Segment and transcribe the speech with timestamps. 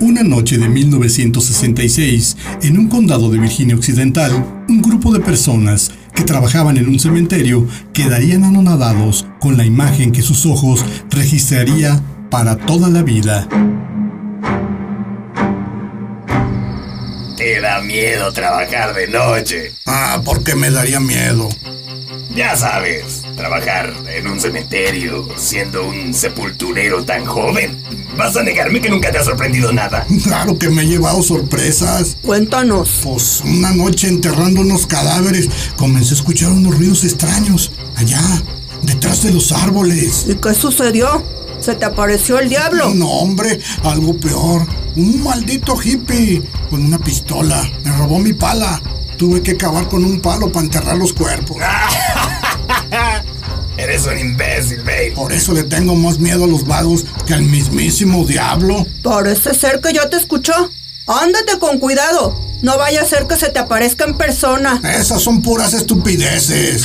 [0.00, 4.32] Una noche de 1966, en un condado de Virginia Occidental,
[4.68, 10.22] un grupo de personas que trabajaban en un cementerio quedarían anonadados con la imagen que
[10.22, 12.00] sus ojos registraría
[12.30, 13.48] para toda la vida.
[17.36, 19.72] Te da miedo trabajar de noche.
[19.86, 21.48] Ah, ¿por qué me daría miedo?
[22.36, 27.78] Ya sabes, trabajar en un cementerio siendo un sepulturero tan joven.
[28.16, 30.04] ¿Vas a negarme que nunca te ha sorprendido nada?
[30.24, 32.16] Claro que me he llevado sorpresas.
[32.20, 33.00] Cuéntanos.
[33.02, 37.70] Pues una noche enterrando unos cadáveres, comencé a escuchar unos ruidos extraños.
[37.94, 38.20] Allá,
[38.82, 40.26] detrás de los árboles.
[40.28, 41.24] ¿Y qué sucedió?
[41.60, 42.92] ¿Se te apareció el diablo?
[42.94, 44.66] No, hombre, algo peor.
[44.96, 47.70] Un maldito hippie con una pistola.
[47.84, 48.82] Me robó mi pala.
[49.16, 51.56] Tuve que cavar con un palo para enterrar los cuerpos.
[53.98, 55.12] Eres un imbécil, babe.
[55.16, 58.86] Por eso le tengo más miedo a los vagos que al mismísimo diablo.
[59.02, 60.52] Parece ser que ya te escuchó.
[61.08, 62.38] Ándate con cuidado.
[62.62, 64.80] No vaya a ser que se te aparezca en persona.
[64.84, 66.84] Esas son puras estupideces.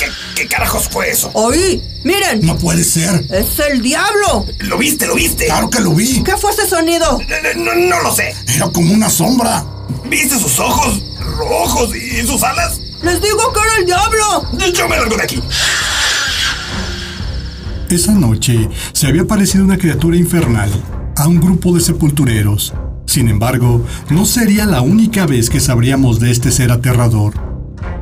[0.00, 1.30] ¿Qué, qué carajos fue eso?
[1.34, 2.40] Oí, miren.
[2.44, 3.24] No puede ser.
[3.30, 4.44] Es el diablo.
[4.58, 5.06] ¿Lo viste?
[5.06, 5.46] ¿Lo viste?
[5.46, 6.22] Claro que lo vi.
[6.24, 7.20] ¿Qué fue ese sonido?
[7.54, 8.34] No, no- no lo sé.
[8.48, 9.64] Era como una sombra.
[10.06, 12.80] ¿Viste sus ojos rojos y sus alas?
[13.02, 14.46] Les digo que era el diablo.
[14.72, 15.42] Yo me largo de aquí.
[17.88, 20.68] Esa noche se había aparecido una criatura infernal
[21.14, 22.74] a un grupo de sepultureros.
[23.06, 27.34] Sin embargo, no sería la única vez que sabríamos de este ser aterrador.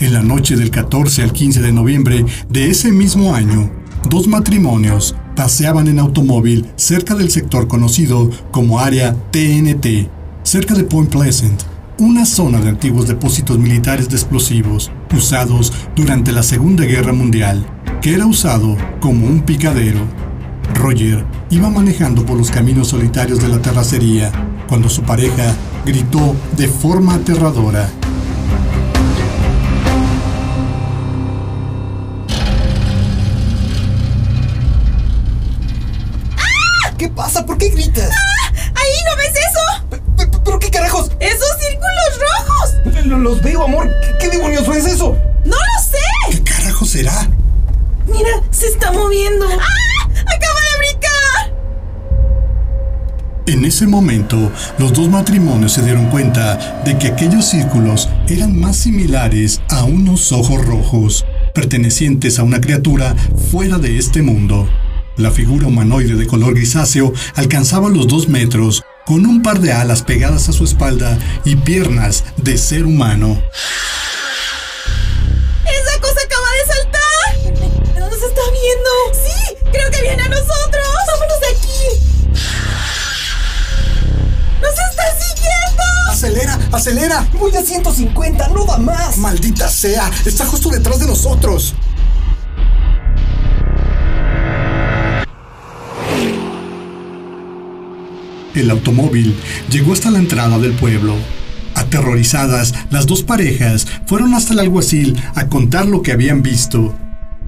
[0.00, 3.70] En la noche del 14 al 15 de noviembre de ese mismo año,
[4.08, 10.08] dos matrimonios paseaban en automóvil cerca del sector conocido como área TNT,
[10.44, 11.62] cerca de Point Pleasant,
[11.98, 17.66] una zona de antiguos depósitos militares de explosivos usados durante la Segunda Guerra Mundial,
[18.05, 20.00] que era usado como un picadero.
[20.74, 24.30] Roger iba manejando por los caminos solitarios de la terracería
[24.69, 25.55] cuando su pareja
[25.86, 27.88] gritó de forma aterradora.
[36.98, 37.44] ¿Qué pasa?
[37.44, 38.10] ¿Por qué gritas?
[38.75, 39.86] ¡Ahí no ves eso!
[40.16, 41.10] P- p- ¿Pero qué carajos?
[41.21, 43.06] ¡Esos círculos rojos!
[43.06, 43.88] Los veo, amor.
[44.21, 45.16] ¿Qué, qué demonios es eso?
[45.44, 45.98] ¡No lo sé!
[46.31, 47.28] ¿Qué carajo será?
[48.06, 49.47] Mira, se está moviendo.
[49.47, 50.09] ¡Ah!
[50.09, 51.54] ¡Acaba de brincar!
[53.47, 58.76] En ese momento, los dos matrimonios se dieron cuenta de que aquellos círculos eran más
[58.76, 63.15] similares a unos ojos rojos, pertenecientes a una criatura
[63.50, 64.69] fuera de este mundo.
[65.16, 70.03] La figura humanoide de color grisáceo alcanzaba los dos metros, con un par de alas
[70.03, 73.41] pegadas a su espalda y piernas de ser humano.
[80.24, 80.88] A nosotros!
[81.06, 81.80] ¡Vámonos de aquí!
[84.60, 85.82] ¡Nos está siguiendo!
[86.10, 86.58] ¡Acelera!
[86.72, 87.28] ¡Acelera!
[87.38, 89.18] Voy a 150, no da más.
[89.18, 90.10] ¡Maldita sea!
[90.24, 91.74] Está justo detrás de nosotros.
[98.54, 99.36] El automóvil
[99.68, 101.16] llegó hasta la entrada del pueblo.
[101.74, 106.94] Aterrorizadas, las dos parejas fueron hasta el alguacil a contar lo que habían visto.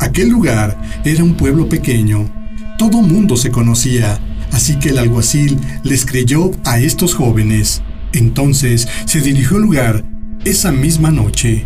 [0.00, 2.46] Aquel lugar era un pueblo pequeño.
[2.78, 4.19] Todo mundo se conocía,
[4.53, 7.82] así que el alguacil les creyó a estos jóvenes.
[8.12, 10.04] Entonces se dirigió al lugar
[10.44, 11.64] esa misma noche.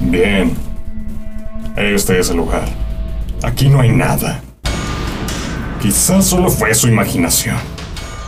[0.00, 0.54] Bien.
[1.76, 2.64] Este es el lugar.
[3.42, 4.40] Aquí no hay nada.
[5.80, 7.56] Quizás solo fue su imaginación.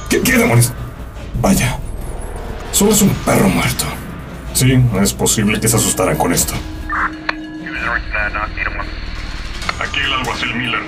[0.09, 0.73] ¿Qué, qué demonios?
[1.43, 1.79] Vaya.
[2.71, 3.85] Solo es un perro muerto.
[4.53, 6.55] Sí, es posible que se asustaran con esto.
[9.81, 10.83] Aquí el alguacil Miller.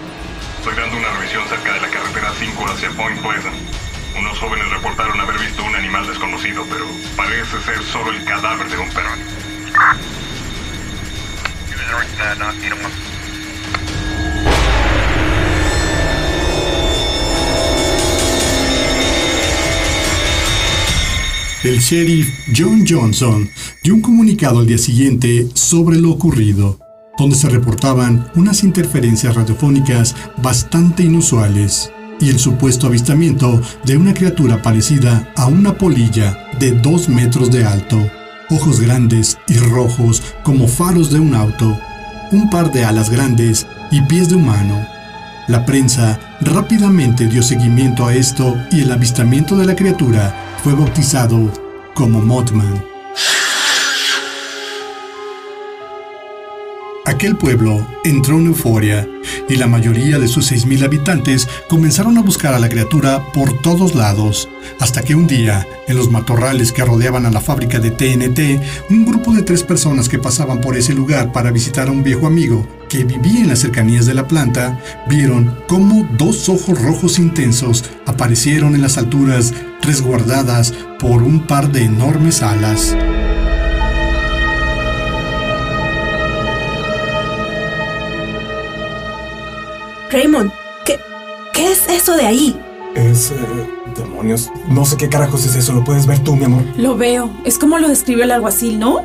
[0.59, 3.57] Estoy dando una revisión cerca de la carretera 5 hacia Point Pleasant.
[4.19, 6.85] Unos jóvenes reportaron haber visto un animal desconocido, pero
[7.17, 9.11] parece ser solo el cadáver de un perro.
[21.63, 23.51] El sheriff John Johnson
[23.83, 26.79] dio un comunicado al día siguiente sobre lo ocurrido,
[27.21, 34.63] donde se reportaban unas interferencias radiofónicas bastante inusuales y el supuesto avistamiento de una criatura
[34.63, 37.99] parecida a una polilla de dos metros de alto,
[38.49, 41.79] ojos grandes y rojos como faros de un auto,
[42.33, 44.87] un par de alas grandes y pies de humano.
[45.47, 51.53] La prensa rápidamente dio seguimiento a esto y el avistamiento de la criatura fue bautizado
[51.95, 52.90] como Mothman.
[57.21, 59.07] Aquel pueblo entró en euforia
[59.47, 63.95] y la mayoría de sus 6.000 habitantes comenzaron a buscar a la criatura por todos
[63.95, 68.89] lados, hasta que un día, en los matorrales que rodeaban a la fábrica de TNT,
[68.89, 72.27] un grupo de tres personas que pasaban por ese lugar para visitar a un viejo
[72.27, 77.85] amigo que vivía en las cercanías de la planta, vieron cómo dos ojos rojos intensos
[78.07, 79.53] aparecieron en las alturas
[79.83, 82.97] resguardadas por un par de enormes alas.
[90.11, 90.51] Raymond,
[90.85, 90.99] ¿qué,
[91.53, 92.61] ¿qué es eso de ahí?
[92.95, 93.31] Es...
[93.31, 93.37] eh,
[93.97, 94.51] demonios.
[94.69, 95.73] No sé qué carajos es eso.
[95.73, 96.63] ¿Lo puedes ver tú, mi amor?
[96.77, 97.31] Lo veo.
[97.45, 99.05] Es como lo describió el alguacil, ¿no?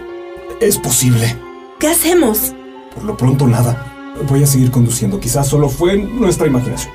[0.62, 1.36] Es posible.
[1.80, 2.54] ¿Qué hacemos?
[2.94, 4.14] Por lo pronto, nada.
[4.28, 5.20] Voy a seguir conduciendo.
[5.20, 6.94] Quizás solo fue nuestra imaginación.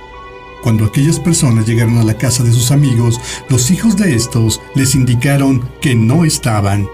[0.62, 3.18] Cuando aquellas personas llegaron a la casa de sus amigos,
[3.48, 6.86] los hijos de estos les indicaron que no estaban.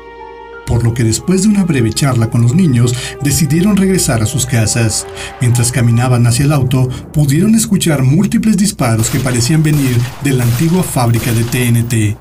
[0.67, 4.47] Por lo que después de una breve charla con los niños, decidieron regresar a sus
[4.47, 5.07] casas.
[5.41, 10.83] Mientras caminaban hacia el auto, pudieron escuchar múltiples disparos que parecían venir de la antigua
[10.83, 12.19] fábrica de TNT.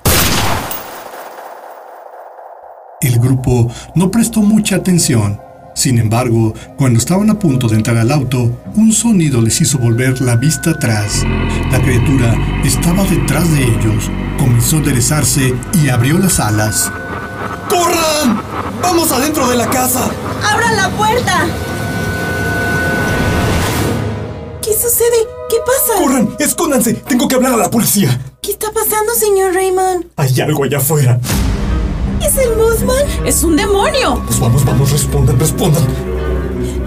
[3.02, 5.40] El grupo no prestó mucha atención.
[5.76, 10.22] Sin embargo, cuando estaban a punto de entrar al auto, un sonido les hizo volver
[10.22, 11.26] la vista atrás.
[11.70, 12.34] La criatura
[12.64, 14.10] estaba detrás de ellos,
[14.40, 15.54] comenzó a enderezarse
[15.84, 16.92] y abrió las alas.
[18.86, 20.12] ¡Vamos adentro de la casa!
[20.48, 21.48] ¡Abran la puerta!
[24.62, 25.28] ¿Qué sucede?
[25.50, 26.00] ¿Qué pasa?
[26.00, 26.36] ¡Corran!
[26.38, 26.94] ¡Escóndanse!
[26.94, 28.22] Tengo que hablar a la policía.
[28.44, 30.06] ¿Qué está pasando, señor Raymond?
[30.18, 31.20] Hay algo allá afuera.
[32.22, 33.26] ¿Es el Mothman?
[33.26, 34.22] ¡Es un demonio!
[34.28, 35.84] Pues vamos, vamos, respondan, respondan.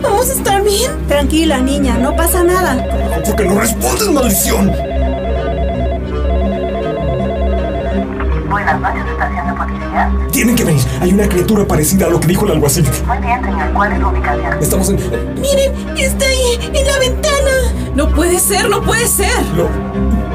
[0.01, 1.09] ¿Vamos a estar bien?
[1.09, 3.23] Tranquila, niña, no pasa nada.
[3.25, 4.67] ¿Por qué no responden, maldición?
[8.49, 9.38] Buenas noches, estación
[10.31, 10.83] Tienen que venir.
[11.01, 12.87] Hay una criatura parecida a lo que dijo el alguacil.
[13.07, 13.73] Muy bien, señor.
[13.73, 14.63] ¿Cuál es su ubicación?
[14.63, 14.97] Estamos en...
[15.41, 17.51] Miren, está ahí, en la ventana.
[17.95, 19.33] No puede ser, no puede ser.
[19.57, 19.69] Lo,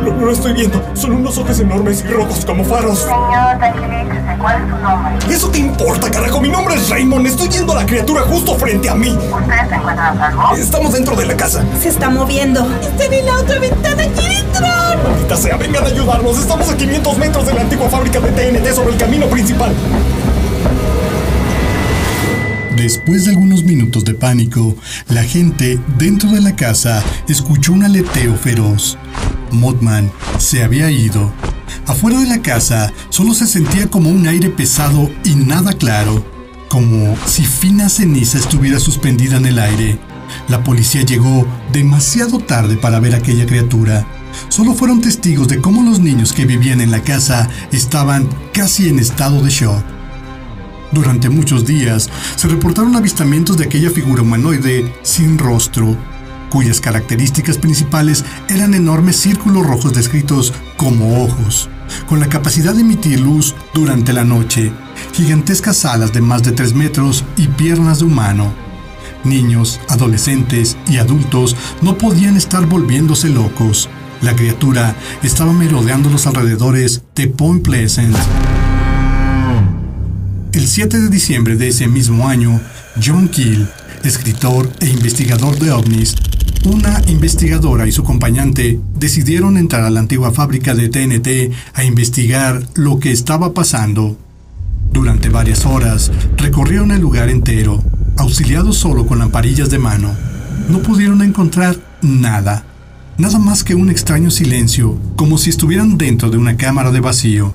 [0.03, 0.81] lo, lo estoy viendo.
[0.95, 2.99] Son unos ojos enormes y rojos como faros.
[2.99, 4.37] Señor, tranquilícese.
[4.39, 5.35] ¿Cuál es su nombre?
[5.35, 6.41] ¿Eso te importa, carajo?
[6.41, 7.25] Mi nombre es Raymond.
[7.27, 9.09] Estoy viendo a la criatura justo frente a mí.
[9.09, 10.55] ¿Ustedes se encuentran a salvo?
[10.57, 11.63] Estamos dentro de la casa.
[11.81, 12.67] Se está moviendo.
[12.81, 14.82] Están en la otra ventana, quiere entrar.
[15.01, 16.37] Maldita sea, vengan a ayudarnos.
[16.37, 19.73] Estamos a 500 metros de la antigua fábrica de TNT sobre el camino principal.
[22.75, 24.75] Después de algunos minutos de pánico,
[25.07, 28.97] la gente dentro de la casa escuchó un aleteo feroz.
[29.51, 31.31] Mothman se había ido.
[31.87, 36.25] Afuera de la casa solo se sentía como un aire pesado y nada claro,
[36.67, 39.99] como si fina ceniza estuviera suspendida en el aire.
[40.47, 44.05] La policía llegó demasiado tarde para ver aquella criatura.
[44.49, 48.99] Solo fueron testigos de cómo los niños que vivían en la casa estaban casi en
[48.99, 49.83] estado de shock.
[50.91, 55.97] Durante muchos días se reportaron avistamientos de aquella figura humanoide sin rostro,
[56.49, 61.67] cuyas características principales eran enormes círculos rojos descritos como ojos,
[62.07, 64.71] con la capacidad de emitir luz durante la noche,
[65.13, 68.53] gigantescas alas de más de 3 metros y piernas de humano.
[69.23, 73.89] Niños, adolescentes y adultos no podían estar volviéndose locos.
[74.23, 78.15] La criatura estaba merodeando los alrededores de Point Pleasant.
[80.53, 82.61] El 7 de diciembre de ese mismo año,
[83.03, 83.67] John Keel,
[84.05, 86.15] escritor e investigador de ovnis,
[86.63, 92.65] una investigadora y su acompañante decidieron entrar a la antigua fábrica de TNT a investigar
[92.75, 94.17] lo que estaba pasando.
[94.93, 97.83] Durante varias horas recorrieron el lugar entero,
[98.15, 100.15] auxiliados solo con lamparillas de mano.
[100.69, 102.63] No pudieron encontrar nada,
[103.17, 107.53] nada más que un extraño silencio, como si estuvieran dentro de una cámara de vacío.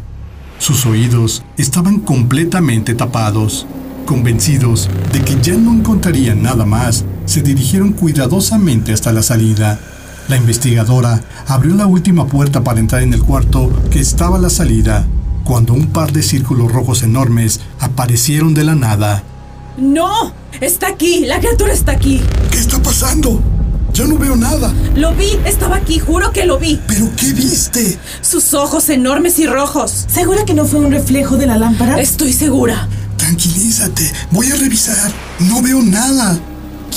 [0.58, 3.66] Sus oídos estaban completamente tapados.
[4.06, 9.78] Convencidos de que ya no encontrarían nada más, se dirigieron cuidadosamente hasta la salida.
[10.28, 14.50] La investigadora abrió la última puerta para entrar en el cuarto que estaba a la
[14.50, 15.06] salida,
[15.44, 19.22] cuando un par de círculos rojos enormes aparecieron de la nada.
[19.76, 20.32] ¡No!
[20.60, 21.24] ¡Está aquí!
[21.26, 22.20] ¡La criatura está aquí!
[22.50, 23.42] ¿Qué está pasando?
[23.98, 24.72] Ya no veo nada.
[24.94, 26.80] Lo vi, estaba aquí, juro que lo vi.
[26.86, 27.98] ¿Pero qué viste?
[28.20, 30.04] Sus ojos enormes y rojos.
[30.06, 32.00] ¿Segura que no fue un reflejo de la lámpara?
[32.00, 32.86] Estoy segura.
[33.16, 34.08] Tranquilízate.
[34.30, 35.10] Voy a revisar.
[35.40, 36.38] No veo nada.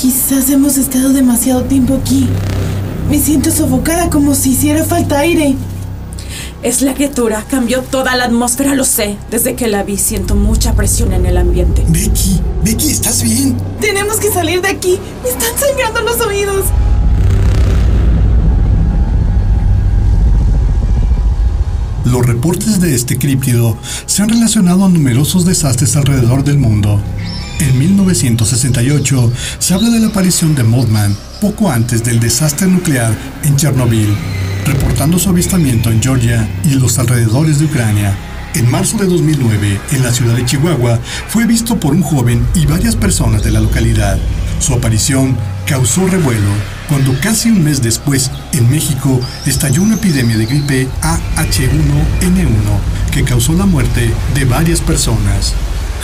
[0.00, 2.28] Quizás hemos estado demasiado tiempo aquí.
[3.10, 5.56] Me siento sofocada como si hiciera falta aire.
[6.62, 9.16] Es la criatura, cambió toda la atmósfera, lo sé.
[9.28, 11.84] Desde que la vi siento mucha presión en el ambiente.
[11.88, 13.56] Becky, Becky, ¿estás bien?
[13.80, 15.00] Tenemos que salir de aquí.
[15.24, 16.66] Me están sangrando los oídos.
[22.04, 27.00] Los reportes de este críptido se han relacionado a numerosos desastres alrededor del mundo.
[27.60, 33.56] En 1968 se habla de la aparición de Mothman poco antes del desastre nuclear en
[33.56, 34.16] Chernobyl,
[34.66, 38.16] reportando su avistamiento en Georgia y los alrededores de Ucrania.
[38.54, 42.66] En marzo de 2009, en la ciudad de Chihuahua, fue visto por un joven y
[42.66, 44.18] varias personas de la localidad.
[44.58, 46.50] Su aparición causó revuelo
[46.92, 53.54] cuando casi un mes después, en México, estalló una epidemia de gripe AH1N1 que causó
[53.54, 55.54] la muerte de varias personas.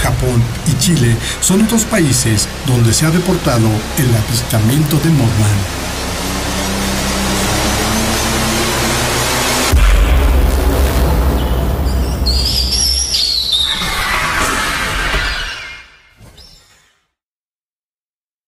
[0.03, 3.69] Japón y Chile son otros países donde se ha reportado
[3.99, 5.98] el avistamiento de Mothman.